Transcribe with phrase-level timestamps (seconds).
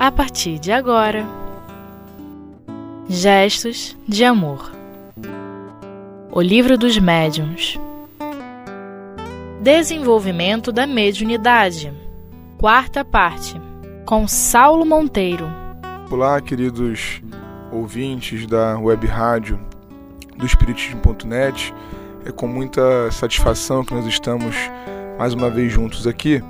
[0.00, 1.26] a partir de agora.
[3.06, 4.72] Gestos de Amor
[6.32, 7.78] O Livro dos Médiuns
[9.60, 11.92] Desenvolvimento da Mediunidade
[12.56, 13.60] Quarta parte
[14.06, 15.46] Com Saulo Monteiro
[16.10, 17.20] Olá, queridos
[17.70, 19.60] ouvintes da web rádio
[20.34, 21.74] do Espiritismo.net.
[22.24, 24.56] É com muita satisfação que nós estamos
[25.18, 26.42] mais uma vez juntos aqui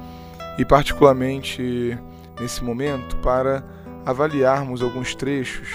[0.57, 1.99] e, particularmente
[2.41, 3.63] nesse momento, para
[4.05, 5.69] avaliarmos alguns trechos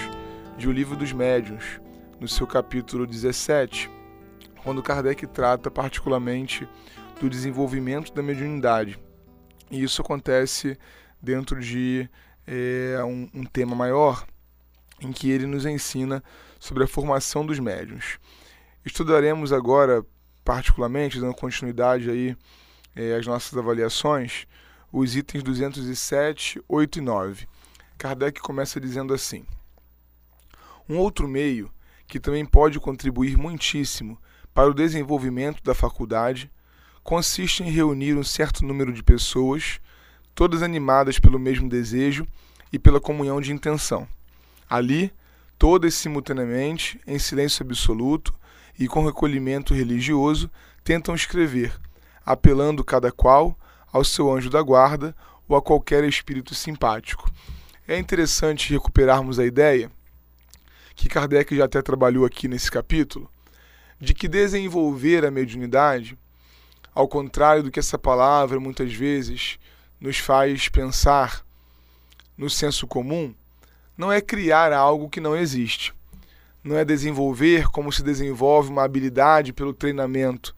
[0.58, 1.80] de O Livro dos Médiuns,
[2.18, 3.88] no seu capítulo 17,
[4.64, 6.68] quando Kardec trata particularmente
[7.20, 8.98] do desenvolvimento da mediunidade.
[9.70, 10.76] E isso acontece
[11.22, 12.10] dentro de
[12.44, 14.26] é, um, um tema maior,
[15.00, 16.20] em que ele nos ensina
[16.58, 18.18] sobre a formação dos médiuns.
[18.84, 20.04] Estudaremos agora,
[20.44, 22.36] particularmente, dando continuidade aí
[22.96, 24.48] é, às nossas avaliações,
[24.92, 27.48] os itens 207, 8 e 9.
[27.98, 29.44] Kardec começa dizendo assim:
[30.88, 31.70] Um outro meio
[32.06, 34.18] que também pode contribuir muitíssimo
[34.54, 36.50] para o desenvolvimento da faculdade
[37.02, 39.80] consiste em reunir um certo número de pessoas,
[40.34, 42.26] todas animadas pelo mesmo desejo
[42.72, 44.08] e pela comunhão de intenção.
[44.68, 45.12] Ali,
[45.56, 48.34] todas simultaneamente, em silêncio absoluto
[48.78, 50.50] e com recolhimento religioso,
[50.82, 51.78] tentam escrever,
[52.24, 53.56] apelando cada qual
[53.96, 55.16] ao seu anjo da guarda
[55.48, 57.30] ou a qualquer espírito simpático.
[57.88, 59.90] É interessante recuperarmos a ideia,
[60.94, 63.30] que Kardec já até trabalhou aqui nesse capítulo,
[63.98, 66.18] de que desenvolver a mediunidade,
[66.94, 69.58] ao contrário do que essa palavra muitas vezes
[69.98, 71.42] nos faz pensar
[72.36, 73.34] no senso comum,
[73.96, 75.94] não é criar algo que não existe.
[76.62, 80.54] Não é desenvolver como se desenvolve uma habilidade pelo treinamento,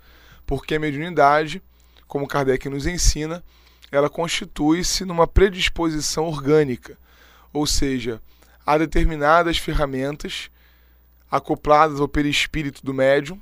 [0.46, 1.62] porque a mediunidade,
[2.08, 3.44] como Kardec nos ensina,
[3.92, 6.98] ela constitui-se numa predisposição orgânica,
[7.52, 8.20] ou seja,
[8.66, 10.50] há determinadas ferramentas
[11.30, 13.40] acopladas ao perispírito do médium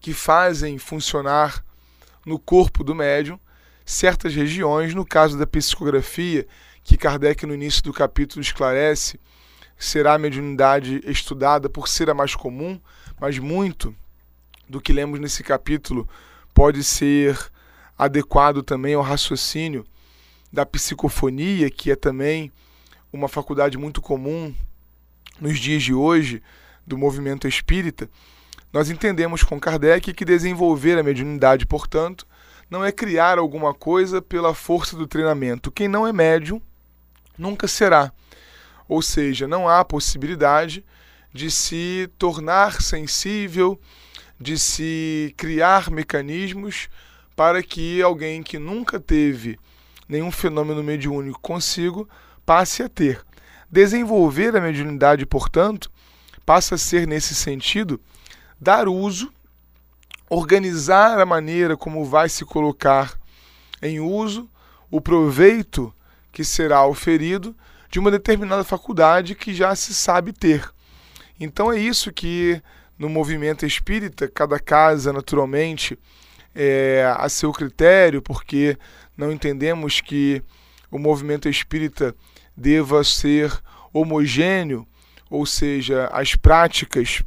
[0.00, 1.64] que fazem funcionar
[2.24, 3.38] no corpo do médium
[3.84, 6.46] certas regiões, no caso da psicografia,
[6.82, 9.20] que Kardec no início do capítulo esclarece,
[9.78, 12.80] será a mediunidade estudada por ser a mais comum,
[13.20, 13.94] mas muito
[14.68, 16.08] do que lemos nesse capítulo
[16.52, 17.38] pode ser
[17.96, 19.84] adequado também ao raciocínio
[20.52, 22.52] da psicofonia, que é também
[23.12, 24.54] uma faculdade muito comum
[25.40, 26.42] nos dias de hoje
[26.86, 28.08] do movimento espírita.
[28.72, 32.26] Nós entendemos com Kardec que desenvolver a mediunidade, portanto,
[32.68, 35.70] não é criar alguma coisa pela força do treinamento.
[35.70, 36.60] Quem não é médium
[37.38, 38.12] nunca será.
[38.88, 40.84] Ou seja, não há possibilidade
[41.32, 43.80] de se tornar sensível,
[44.38, 46.88] de se criar mecanismos
[47.36, 49.60] para que alguém que nunca teve
[50.08, 52.08] nenhum fenômeno mediúnico consigo
[52.46, 53.22] passe a ter.
[53.70, 55.90] Desenvolver a mediunidade, portanto,
[56.46, 58.00] passa a ser, nesse sentido,
[58.58, 59.30] dar uso,
[60.30, 63.18] organizar a maneira como vai se colocar
[63.82, 64.48] em uso
[64.90, 65.92] o proveito
[66.32, 67.54] que será oferido
[67.90, 70.70] de uma determinada faculdade que já se sabe ter.
[71.38, 72.62] Então é isso que
[72.98, 75.98] no movimento espírita, cada casa naturalmente
[76.56, 78.78] é, a seu critério, porque
[79.16, 80.42] não entendemos que
[80.90, 82.14] o movimento espírita
[82.56, 83.52] deva ser
[83.92, 84.86] homogêneo,
[85.28, 87.22] ou seja, as práticas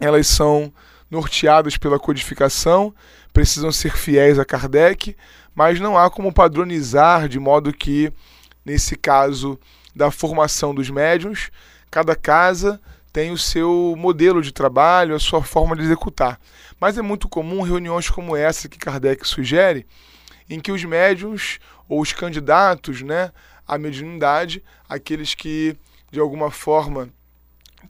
[0.00, 0.72] elas são
[1.10, 2.94] norteadas pela codificação,
[3.32, 5.16] precisam ser fiéis a Kardec,
[5.54, 8.12] mas não há como padronizar de modo que
[8.64, 9.58] nesse caso
[9.94, 11.50] da formação dos médiums,
[11.90, 12.80] cada casa
[13.12, 16.40] tem o seu modelo de trabalho, a sua forma de executar.
[16.80, 19.86] Mas é muito comum reuniões como essa que Kardec sugere,
[20.48, 23.32] em que os médiums ou os candidatos né,
[23.66, 25.76] à mediunidade, aqueles que
[26.10, 27.08] de alguma forma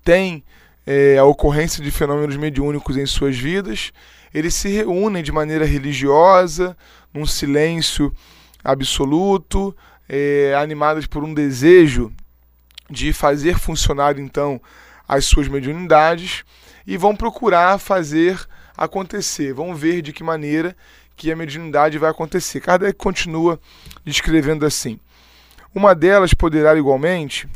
[0.04, 0.42] têm
[0.86, 3.92] é, a ocorrência de fenômenos mediúnicos em suas vidas,
[4.32, 6.76] eles se reúnem de maneira religiosa,
[7.12, 8.14] num silêncio
[8.62, 9.76] absoluto,
[10.08, 12.12] é, animadas por um desejo
[12.88, 14.60] de fazer funcionar então
[15.10, 16.44] as suas mediunidades
[16.86, 18.40] e vão procurar fazer
[18.76, 20.76] acontecer, vão ver de que maneira
[21.16, 22.60] que a mediunidade vai acontecer.
[22.60, 23.60] Kardec continua
[24.04, 25.00] descrevendo assim:
[25.74, 27.48] uma delas poderá igualmente,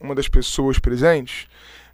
[0.00, 1.48] uma das pessoas presentes,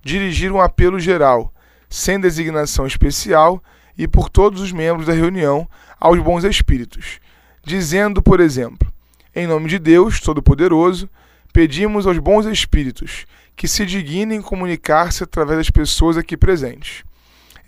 [0.05, 1.53] dirigir um apelo geral,
[1.91, 3.61] sem designação especial
[3.99, 5.69] e por todos os membros da reunião
[5.99, 7.19] aos bons espíritos,
[7.65, 8.89] dizendo, por exemplo:
[9.35, 11.11] em nome de Deus Todo-Poderoso,
[11.53, 13.27] pedimos aos bons espíritos
[13.59, 17.03] que se dignem comunicar-se através das pessoas aqui presentes.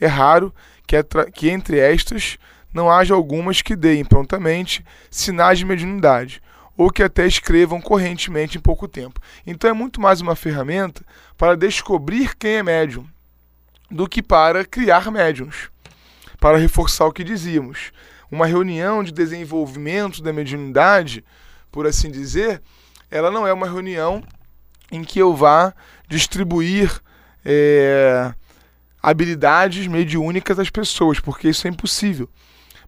[0.01, 0.55] É raro
[0.87, 0.97] que,
[1.35, 2.39] que entre estas
[2.73, 6.41] não haja algumas que deem prontamente sinais de mediunidade,
[6.77, 9.21] ou que até escrevam correntemente em pouco tempo.
[9.45, 11.03] Então é muito mais uma ferramenta
[11.37, 13.05] para descobrir quem é médium
[13.91, 15.71] do que para criar médiums.
[16.39, 17.91] Para reforçar o que dizíamos,
[18.31, 21.25] uma reunião de desenvolvimento da mediunidade,
[21.73, 22.63] por assim dizer,
[23.11, 24.23] ela não é uma reunião
[24.91, 25.73] em que eu vá
[26.09, 27.01] distribuir
[27.45, 28.33] é,
[29.03, 32.29] habilidades mediúnicas às pessoas, porque isso é impossível.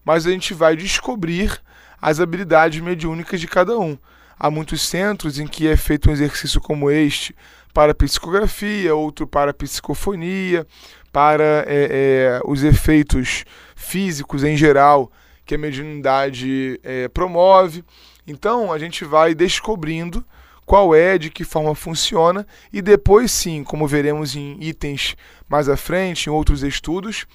[0.05, 1.61] Mas a gente vai descobrir
[2.01, 3.97] as habilidades mediúnicas de cada um.
[4.37, 7.35] Há muitos centros em que é feito um exercício como este
[7.73, 10.67] para psicografia, outro para psicofonia,
[11.11, 13.45] para é, é, os efeitos
[13.75, 15.11] físicos em geral
[15.45, 17.83] que a mediunidade é, promove.
[18.27, 20.25] Então a gente vai descobrindo
[20.65, 25.15] qual é, de que forma funciona e depois sim, como veremos em itens
[25.47, 27.25] mais à frente, em outros estudos,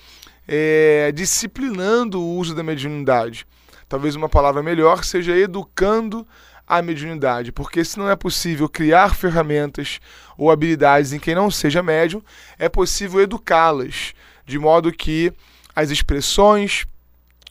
[0.47, 3.47] é, disciplinando o uso da mediunidade.
[3.89, 6.27] Talvez uma palavra melhor seja educando
[6.67, 10.01] a mediunidade, porque se não é possível criar ferramentas
[10.37, 12.23] ou habilidades em quem não seja médium,
[12.59, 14.13] é possível educá-las,
[14.45, 15.33] de modo que
[15.75, 16.87] as expressões,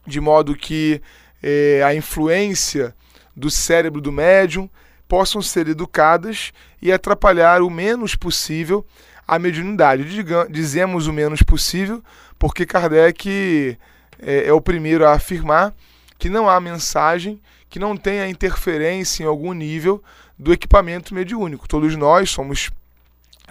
[0.05, 1.01] de modo que
[1.41, 2.95] é, a influência
[3.35, 4.69] do cérebro do médium
[5.07, 6.51] possam ser educadas
[6.81, 8.85] e atrapalhar o menos possível
[9.27, 10.03] a mediunidade.
[10.49, 12.03] Dizemos o menos possível
[12.39, 13.77] porque Kardec
[14.19, 15.73] é, é o primeiro a afirmar
[16.17, 17.39] que não há mensagem
[17.69, 20.01] que não tenha interferência em algum nível
[20.37, 21.67] do equipamento mediúnico.
[21.67, 22.71] Todos nós somos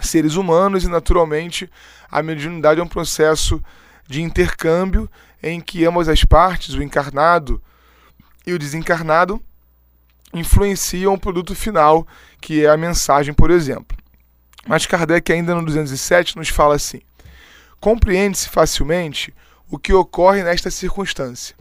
[0.01, 1.71] seres humanos e, naturalmente,
[2.11, 3.63] a mediunidade é um processo
[4.09, 5.11] de intercâmbio
[5.43, 7.63] em que ambas as partes, o encarnado
[8.47, 9.41] e o desencarnado,
[10.33, 12.07] influenciam o produto final,
[12.41, 13.97] que é a mensagem, por exemplo.
[14.67, 17.01] Mas Kardec, ainda no 207, nos fala assim:
[17.81, 19.35] compreende-se facilmente
[19.71, 21.55] o que ocorre nesta circunstância.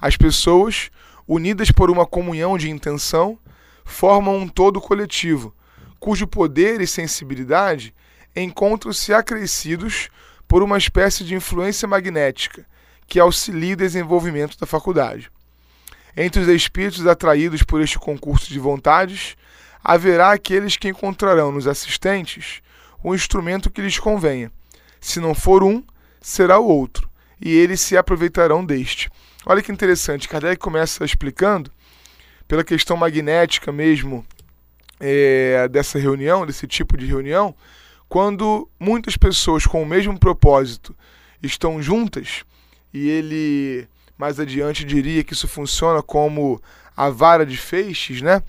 [0.00, 0.90] As pessoas,
[1.26, 3.38] unidas por uma comunhão de intenção,
[3.84, 5.54] formam um todo coletivo,
[5.98, 7.94] cujo poder e sensibilidade
[8.36, 10.08] encontram-se acrescidos
[10.46, 12.66] por uma espécie de influência magnética
[13.06, 15.30] que auxilia o desenvolvimento da faculdade.
[16.16, 19.36] Entre os espíritos atraídos por este concurso de vontades,
[19.82, 22.62] haverá aqueles que encontrarão nos assistentes
[23.02, 24.50] o instrumento que lhes convenha.
[25.00, 25.82] Se não for um,
[26.20, 29.10] será o outro, e eles se aproveitarão deste.
[29.44, 31.70] Olha que interessante, Kardec começa explicando,
[32.48, 34.24] pela questão magnética mesmo
[34.98, 37.54] é, dessa reunião, desse tipo de reunião,
[38.08, 40.96] quando muitas pessoas com o mesmo propósito
[41.42, 42.44] estão juntas,
[42.92, 46.60] e ele mais adiante diria que isso funciona como
[46.96, 48.42] a vara de feixes, né?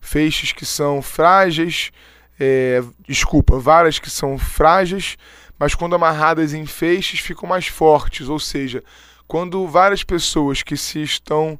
[0.00, 1.92] Feixes que são frágeis,
[2.38, 5.16] é, desculpa, varas que são frágeis,
[5.58, 8.82] mas quando amarradas em feixes ficam mais fortes, ou seja,
[9.28, 11.58] quando várias pessoas que se estão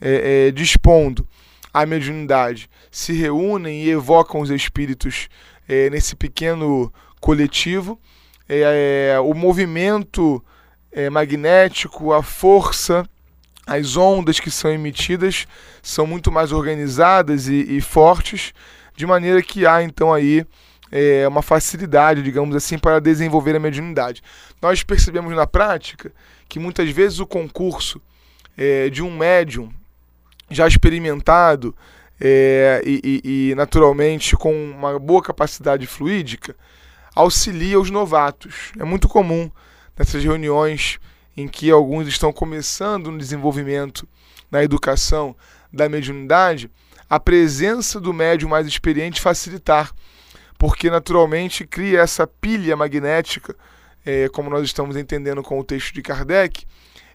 [0.00, 1.28] é, é, dispondo
[1.72, 5.28] à mediunidade se reúnem e evocam os espíritos
[5.68, 8.00] é, nesse pequeno coletivo,
[8.48, 10.42] é, é, o movimento
[10.92, 13.08] é, magnético, a força,
[13.66, 15.46] as ondas que são emitidas
[15.82, 18.52] são muito mais organizadas e, e fortes,
[18.94, 20.46] de maneira que há então aí
[20.90, 24.22] é, uma facilidade, digamos assim, para desenvolver a mediunidade.
[24.60, 26.12] Nós percebemos na prática
[26.48, 28.00] que muitas vezes o concurso
[28.56, 29.72] é, de um médium
[30.50, 31.74] já experimentado
[32.20, 36.54] é, e, e, naturalmente com uma boa capacidade fluídica
[37.14, 38.70] auxilia os novatos.
[38.78, 39.50] É muito comum
[39.98, 40.98] nessas reuniões
[41.36, 44.06] em que alguns estão começando no desenvolvimento
[44.50, 45.34] na educação
[45.72, 46.70] da mediunidade,
[47.08, 49.90] a presença do médium mais experiente facilitar,
[50.58, 53.56] porque naturalmente cria essa pilha magnética,
[54.04, 56.66] é, como nós estamos entendendo com o texto de Kardec,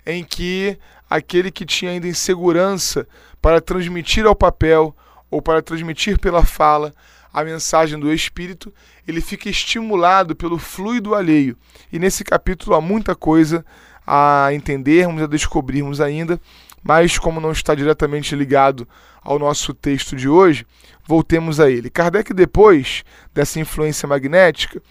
[0.06, 0.78] em que
[1.10, 3.08] aquele que tinha ainda insegurança
[3.42, 4.96] para transmitir ao papel
[5.30, 6.94] ou para transmitir pela fala
[7.38, 8.74] a mensagem do Espírito,
[9.08, 11.56] ele fica estimulado pelo fluido alheio.
[11.94, 13.63] E nesse capítulo há muita coisa
[14.08, 16.41] a entendermos, a descobrirmos ainda,
[16.82, 18.88] mas como não está diretamente ligado
[19.22, 20.65] ao nosso texto de hoje,
[21.06, 21.91] voltemos a ele.
[21.91, 23.03] Kardec, depois
[23.36, 24.82] dessa influência magnética,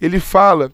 [0.00, 0.70] ele fala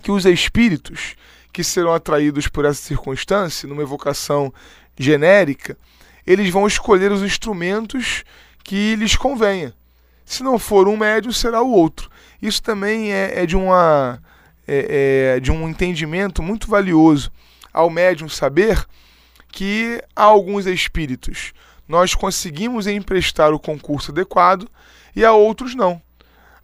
[0.00, 1.16] que os espíritos
[1.52, 4.54] que serão atraídos por essa circunstância, numa evocação
[4.96, 5.76] genérica,
[6.24, 8.22] eles vão escolher os instrumentos
[8.62, 9.74] que lhes convenha.
[10.32, 12.10] Se não for um médium, será o outro.
[12.40, 14.18] Isso também é, é de, uma,
[14.66, 17.30] é, é, de um entendimento muito valioso
[17.70, 18.82] ao médium saber
[19.48, 21.52] que há alguns espíritos
[21.86, 24.70] nós conseguimos emprestar o concurso adequado
[25.14, 26.00] e a outros não.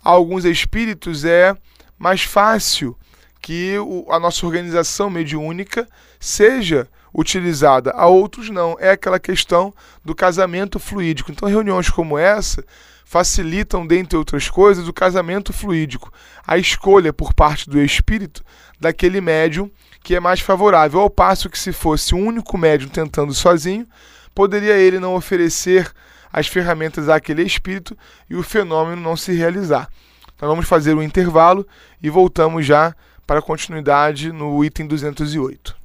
[0.02, 1.54] A alguns espíritos é
[1.98, 2.96] mais fácil
[3.38, 3.74] que
[4.08, 5.86] a nossa organização mediúnica
[6.18, 8.78] seja utilizada, a outros não.
[8.80, 11.30] É aquela questão do casamento fluídico.
[11.30, 12.64] Então, reuniões como essa
[13.08, 16.12] facilitam, dentre outras coisas, o casamento fluídico,
[16.46, 18.44] a escolha por parte do espírito
[18.78, 19.70] daquele médium
[20.02, 23.86] que é mais favorável, ao passo que se fosse o único médium tentando sozinho,
[24.34, 25.90] poderia ele não oferecer
[26.30, 27.96] as ferramentas àquele espírito
[28.28, 29.88] e o fenômeno não se realizar.
[30.36, 31.66] Então vamos fazer um intervalo
[32.02, 32.94] e voltamos já
[33.26, 35.77] para continuidade no item 208.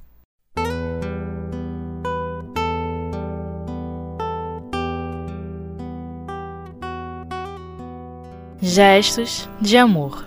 [8.66, 10.24] Gestos de amor.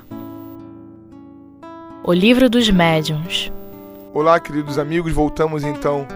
[2.03, 3.51] O livro dos médiuns.
[4.13, 6.07] Olá, queridos amigos, voltamos então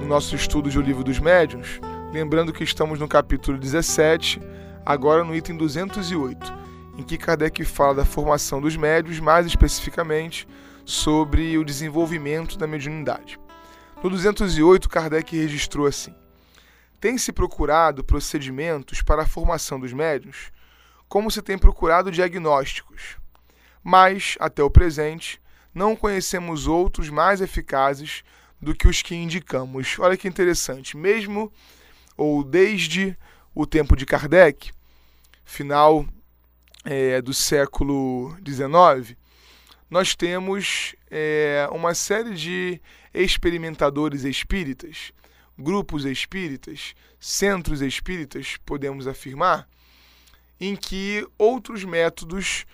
[0.00, 1.78] no nosso estudo de O Livro dos Médiuns,
[2.10, 4.40] lembrando que estamos no capítulo 17,
[4.86, 6.54] agora no item 208,
[6.96, 10.48] em que Kardec fala da formação dos médios, mais especificamente
[10.86, 13.38] sobre o desenvolvimento da mediunidade.
[14.02, 16.14] No 208, Kardec registrou assim:
[16.98, 20.50] Tem-se procurado procedimentos para a formação dos médios
[21.12, 23.18] como se tem procurado diagnósticos,
[23.84, 25.38] mas, até o presente,
[25.74, 28.24] não conhecemos outros mais eficazes
[28.58, 29.98] do que os que indicamos.
[29.98, 31.52] Olha que interessante, mesmo
[32.16, 33.14] ou desde
[33.54, 34.72] o tempo de Kardec,
[35.44, 36.06] final
[36.82, 39.14] é, do século XIX,
[39.90, 42.80] nós temos é, uma série de
[43.12, 45.12] experimentadores espíritas,
[45.58, 49.68] grupos espíritas, centros espíritas, podemos afirmar,
[50.62, 52.66] em que outros métodos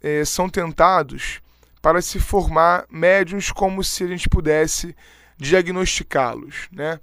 [0.00, 1.40] é, são tentados
[1.82, 4.94] para se formar médiums como se a gente pudesse
[5.36, 7.00] diagnosticá-los, né?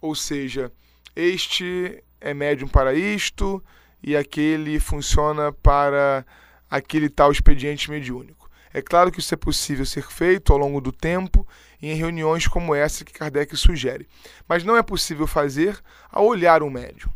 [0.00, 0.70] Ou seja,
[1.16, 3.60] este é médium para isto
[4.00, 6.24] e aquele funciona para
[6.70, 8.48] aquele tal expediente mediúnico.
[8.72, 11.44] É claro que isso é possível ser feito ao longo do tempo
[11.82, 14.08] em reuniões como essa que Kardec sugere,
[14.46, 15.76] mas não é possível fazer
[16.08, 17.10] ao olhar um médium.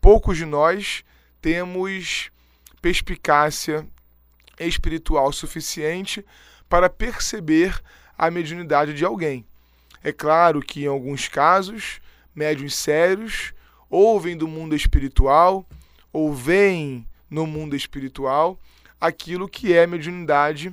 [0.00, 1.04] Poucos de nós
[1.44, 2.30] temos
[2.80, 3.86] perspicácia
[4.58, 6.24] espiritual suficiente
[6.70, 7.82] para perceber
[8.16, 9.44] a mediunidade de alguém.
[10.02, 12.00] É claro que em alguns casos,
[12.34, 13.52] médiuns sérios
[13.90, 15.68] ouvem do mundo espiritual
[16.10, 18.58] ou veem no mundo espiritual
[18.98, 20.72] aquilo que é a mediunidade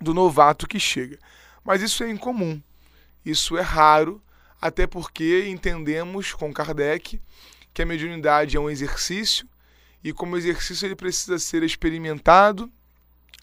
[0.00, 1.18] do novato que chega.
[1.64, 2.62] Mas isso é incomum,
[3.26, 4.22] isso é raro,
[4.62, 7.20] até porque entendemos com Kardec
[7.74, 9.49] que a mediunidade é um exercício
[10.02, 12.70] e como exercício ele precisa ser experimentado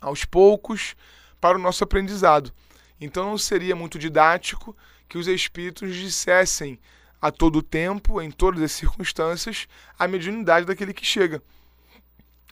[0.02, 0.96] aos poucos
[1.40, 2.52] para o nosso aprendizado.
[3.00, 4.76] Então não seria muito didático
[5.08, 6.80] que os espíritos dissessem
[7.22, 11.42] a todo tempo, em todas as circunstâncias, a mediunidade daquele que chega.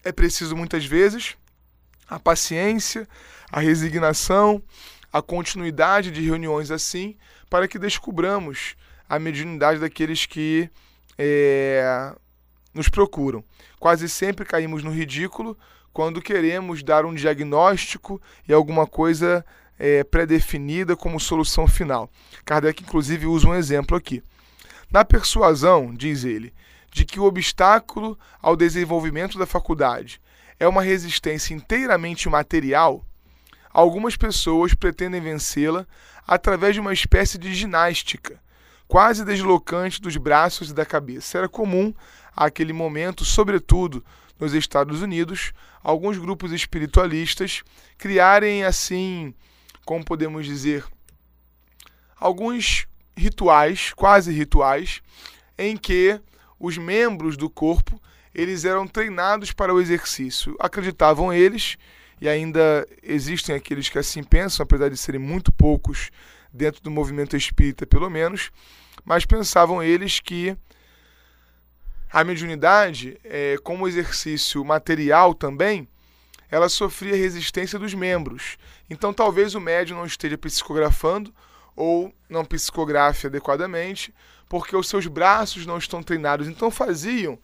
[0.03, 1.35] É preciso muitas vezes
[2.07, 3.07] a paciência,
[3.51, 4.61] a resignação,
[5.11, 7.17] a continuidade de reuniões assim,
[7.49, 8.75] para que descubramos
[9.09, 10.69] a mediunidade daqueles que
[11.17, 12.13] é,
[12.75, 13.43] nos procuram.
[13.79, 15.57] Quase sempre caímos no ridículo
[15.93, 19.45] quando queremos dar um diagnóstico e alguma coisa
[19.79, 22.09] é, pré-definida como solução final.
[22.43, 24.21] Kardec, inclusive, usa um exemplo aqui.
[24.91, 26.53] Na persuasão, diz ele,
[26.91, 30.21] de que o obstáculo ao desenvolvimento da faculdade
[30.59, 33.05] é uma resistência inteiramente material,
[33.71, 35.85] algumas pessoas pretendem vencê-la
[36.25, 38.39] através de uma espécie de ginástica,
[38.87, 41.37] quase deslocante dos braços e da cabeça.
[41.37, 41.93] Era comum
[42.35, 44.03] àquele momento, sobretudo
[44.39, 47.63] nos Estados Unidos, alguns grupos espiritualistas
[47.97, 49.33] criarem assim,
[49.85, 50.83] como podemos dizer,
[52.17, 55.01] alguns rituais, quase rituais,
[55.57, 56.19] em que
[56.59, 58.01] os membros do corpo
[58.33, 60.55] eles eram treinados para o exercício.
[60.59, 61.77] Acreditavam eles,
[62.19, 66.11] e ainda existem aqueles que assim pensam, apesar de serem muito poucos
[66.53, 68.51] dentro do movimento espírita, pelo menos,
[69.05, 70.57] mas pensavam eles que
[72.15, 75.85] a mediunidade, é, como exercício material também,
[76.49, 78.57] ela sofria resistência dos membros.
[78.89, 81.35] Então, talvez o médium não esteja psicografando
[81.75, 84.15] ou não psicografe adequadamente,
[84.47, 86.47] porque os seus braços não estão treinados.
[86.47, 87.37] Então, faziam.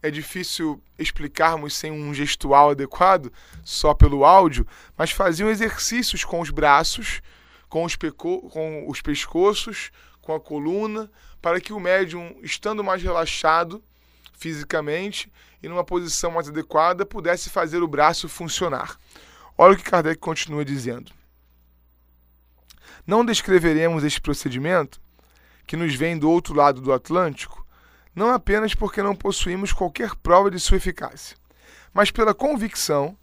[0.00, 3.32] É difícil explicarmos sem um gestual adequado,
[3.64, 4.64] só pelo áudio,
[4.96, 7.20] mas faziam exercícios com os braços,
[7.68, 11.10] com os, com os pescoços, com a coluna,
[11.40, 13.82] para que o médium, estando mais relaxado,
[14.42, 15.32] fisicamente
[15.62, 18.98] e numa posição mais adequada pudesse fazer o braço funcionar.
[19.56, 21.12] Olha o que Kardec continua dizendo.
[23.06, 25.00] Não descreveremos este procedimento,
[25.64, 27.64] que nos vem do outro lado do Atlântico,
[28.14, 31.36] não apenas porque não possuímos qualquer prova de sua eficácia,
[31.94, 33.16] mas pela convicção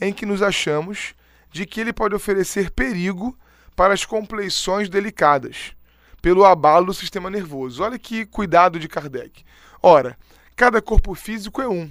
[0.00, 1.14] em que nos achamos
[1.50, 3.38] de que ele pode oferecer perigo
[3.76, 5.74] para as compleições delicadas,
[6.22, 7.82] pelo abalo do sistema nervoso.
[7.82, 9.44] Olha que cuidado de Kardec.
[9.82, 10.16] Ora,
[10.56, 11.90] cada corpo físico é um.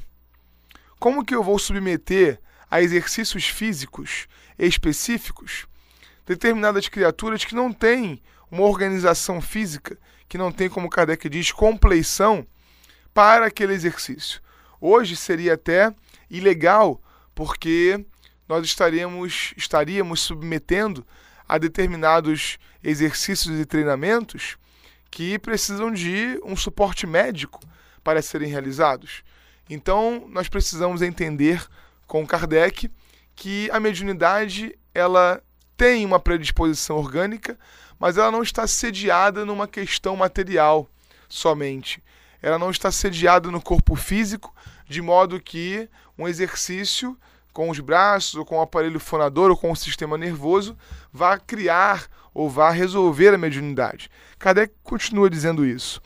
[0.99, 2.39] Como que eu vou submeter
[2.69, 4.27] a exercícios físicos
[4.57, 5.65] específicos
[6.25, 9.97] determinadas criaturas que não têm uma organização física,
[10.29, 12.45] que não tem, como Kardec diz, compleição
[13.13, 14.41] para aquele exercício?
[14.79, 15.93] Hoje seria até
[16.29, 17.01] ilegal,
[17.33, 18.05] porque
[18.47, 21.05] nós estaríamos, estaríamos submetendo
[21.47, 24.57] a determinados exercícios e treinamentos
[25.09, 27.59] que precisam de um suporte médico
[28.03, 29.23] para serem realizados.
[29.69, 31.65] Então, nós precisamos entender
[32.07, 32.91] com Kardec
[33.35, 35.41] que a mediunidade ela
[35.77, 37.57] tem uma predisposição orgânica,
[37.97, 40.87] mas ela não está sediada numa questão material
[41.29, 42.03] somente.
[42.41, 44.53] Ela não está sediada no corpo físico,
[44.87, 47.17] de modo que um exercício
[47.53, 50.77] com os braços, ou com o aparelho fonador, ou com o sistema nervoso,
[51.11, 54.09] vá criar ou vá resolver a mediunidade.
[54.39, 56.01] Kardec continua dizendo isso.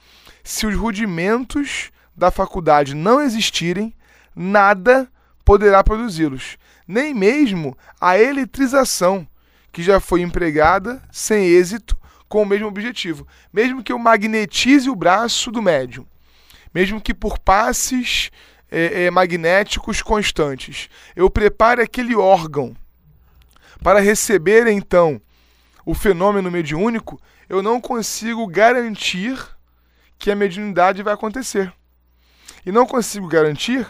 [0.45, 3.91] Se os rudimentos da faculdade não existirem,
[4.35, 5.11] nada
[5.43, 9.27] poderá produzi-los, nem mesmo a eletrização,
[9.71, 11.97] que já foi empregada sem êxito
[12.29, 13.27] com o mesmo objetivo.
[13.51, 16.05] Mesmo que eu magnetize o braço do médium,
[16.71, 18.29] mesmo que por passes
[18.69, 20.89] é, é, magnéticos constantes.
[21.15, 22.77] Eu preparo aquele órgão
[23.81, 25.19] para receber então
[25.83, 29.54] o fenômeno mediúnico, eu não consigo garantir
[30.17, 31.71] que a mediunidade vai acontecer.
[32.65, 33.87] E não consigo garantir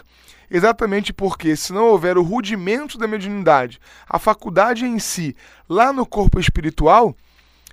[0.50, 5.36] exatamente porque, se não houver o rudimento da mediunidade, a faculdade em si,
[5.68, 7.16] lá no corpo espiritual,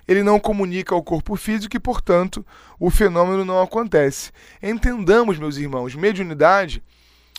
[0.07, 2.45] ele não comunica ao corpo físico e, portanto,
[2.79, 4.31] o fenômeno não acontece.
[4.62, 6.83] Entendamos, meus irmãos, mediunidade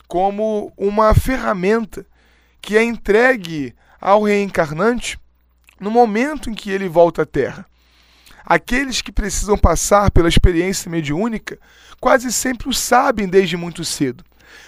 [0.09, 2.07] como uma ferramenta
[2.61, 5.19] que é entregue ao reencarnante
[5.79, 7.67] no momento em que ele volta à Terra.
[8.45, 11.59] Aqueles que precisam passar pela experiência mediúnica
[11.99, 14.23] quase sempre o sabem desde muito cedo.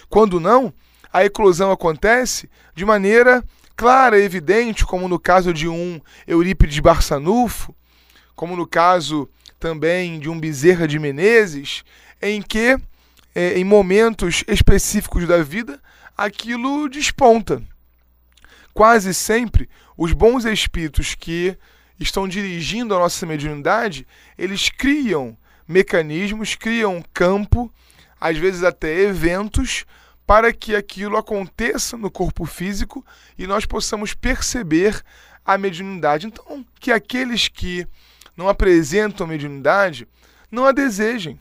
[0.09, 0.73] Quando não,
[1.13, 3.43] a eclosão acontece de maneira
[3.75, 7.75] clara evidente, como no caso de um Eurípides Barçanufo,
[8.35, 11.83] como no caso também de um Bezerra de Menezes,
[12.21, 12.77] em que
[13.35, 15.79] é, em momentos específicos da vida,
[16.17, 17.61] aquilo desponta.
[18.73, 21.55] Quase sempre, os bons espíritos que
[21.99, 24.07] estão dirigindo a nossa mediunidade,
[24.37, 27.71] eles criam mecanismos, criam campo,
[28.19, 29.85] às vezes até eventos,
[30.25, 33.05] para que aquilo aconteça no corpo físico
[33.37, 35.01] e nós possamos perceber
[35.45, 36.27] a mediunidade.
[36.27, 37.87] Então, que aqueles que
[38.35, 40.07] não apresentam mediunidade
[40.51, 41.39] não a desejem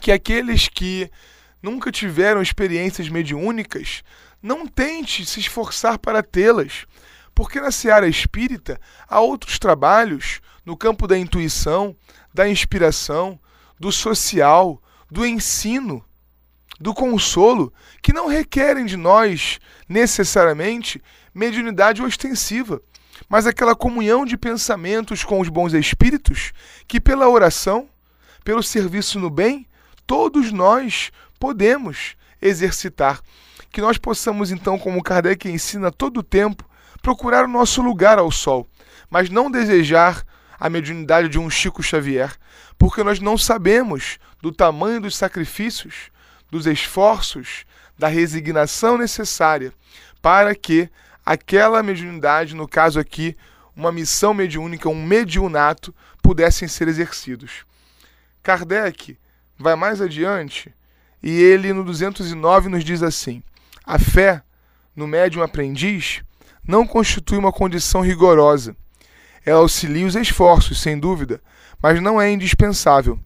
[0.00, 1.10] que aqueles que
[1.62, 4.02] nunca tiveram experiências mediúnicas
[4.42, 6.86] não tente se esforçar para tê-las,
[7.34, 11.96] porque na seara espírita há outros trabalhos no campo da intuição,
[12.32, 13.38] da inspiração,
[13.78, 16.04] do social, do ensino,
[16.78, 21.02] do consolo, que não requerem de nós necessariamente
[21.34, 22.80] mediunidade ostensiva,
[23.28, 26.52] mas aquela comunhão de pensamentos com os bons espíritos
[26.88, 27.88] que, pela oração,
[28.44, 29.66] pelo serviço no bem,
[30.06, 33.20] todos nós podemos exercitar.
[33.70, 36.68] Que nós possamos, então, como Kardec ensina todo o tempo,
[37.02, 38.68] procurar o nosso lugar ao sol,
[39.08, 40.24] mas não desejar
[40.58, 42.34] a mediunidade de um Chico Xavier,
[42.78, 46.10] porque nós não sabemos do tamanho dos sacrifícios,
[46.50, 47.64] dos esforços,
[47.98, 49.72] da resignação necessária
[50.22, 50.88] para que
[51.24, 53.36] aquela mediunidade, no caso aqui,
[53.76, 57.64] uma missão mediúnica, um mediunato, pudessem ser exercidos.
[58.42, 59.18] Kardec
[59.58, 60.74] vai mais adiante
[61.22, 63.42] e ele no 209 nos diz assim:
[63.84, 64.42] a fé
[64.96, 66.22] no médium aprendiz
[66.66, 68.76] não constitui uma condição rigorosa.
[69.44, 71.40] Ela auxilia os esforços, sem dúvida,
[71.82, 73.18] mas não é indispensável.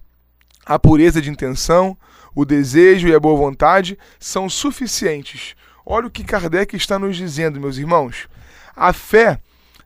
[0.65, 1.97] A pureza de intenção,
[2.35, 5.55] o desejo e a boa vontade são suficientes.
[5.85, 8.29] Olha o que Kardec está nos dizendo, meus irmãos.
[8.75, 9.39] A fé,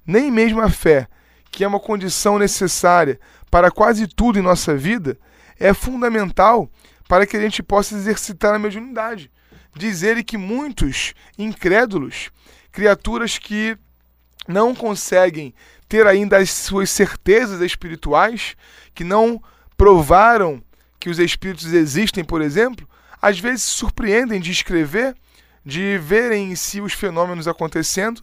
[0.07, 1.09] nem mesmo a fé,
[1.51, 3.19] que é uma condição necessária
[3.51, 5.19] para quase tudo em nossa vida,
[5.59, 6.71] é fundamental
[7.09, 9.31] para que a gente possa exercitar a mediunidade.
[9.75, 12.31] Diz ele que muitos incrédulos,
[12.79, 13.77] criaturas que
[14.47, 15.53] não conseguem
[15.89, 18.55] ter ainda as suas certezas espirituais,
[18.95, 19.43] que não
[19.77, 20.63] provaram
[21.01, 22.89] que os espíritos existem, por exemplo,
[23.21, 25.17] às vezes se surpreendem de escrever,
[25.67, 28.23] de verem em si os fenômenos acontecendo,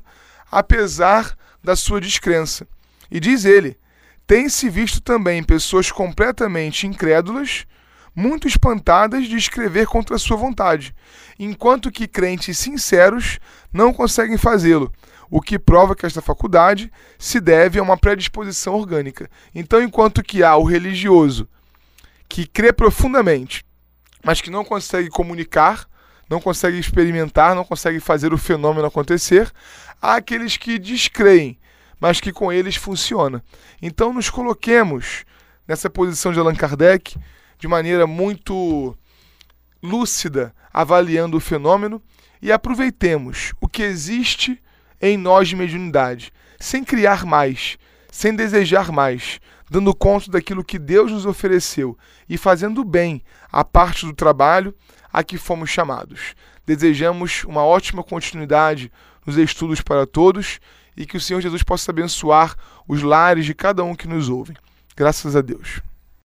[0.50, 2.66] apesar da sua descrença.
[3.12, 3.78] E diz ele:
[4.26, 7.68] tem-se visto também pessoas completamente incrédulas,
[8.16, 10.96] muito espantadas de escrever contra sua vontade,
[11.38, 13.40] enquanto que crentes sinceros
[13.74, 14.92] não conseguem fazê-lo,
[15.30, 19.30] o que prova que esta faculdade se deve a uma predisposição orgânica.
[19.54, 21.48] Então, enquanto que há o religioso
[22.30, 23.66] que crê profundamente,
[24.24, 25.88] mas que não consegue comunicar,
[26.30, 29.52] não consegue experimentar, não consegue fazer o fenômeno acontecer,
[30.02, 31.60] há aqueles que descreem,
[32.00, 33.44] mas que com eles funciona.
[33.82, 35.26] Então, nos coloquemos
[35.68, 37.18] nessa posição de Allan Kardec
[37.58, 38.98] de maneira muito
[39.82, 42.02] lúcida, avaliando o fenômeno
[42.42, 44.62] e aproveitemos o que existe
[45.02, 47.78] em nós de mediunidade, sem criar mais,
[48.12, 49.40] sem desejar mais,
[49.70, 51.98] dando conta daquilo que Deus nos ofereceu
[52.30, 54.74] e fazendo bem a parte do trabalho
[55.12, 56.36] a que fomos chamados.
[56.66, 58.92] Desejamos uma ótima continuidade
[59.26, 60.60] nos estudos para todos
[60.96, 62.56] e que o Senhor Jesus possa abençoar
[62.88, 64.56] os lares de cada um que nos ouve.
[64.96, 65.82] Graças a Deus.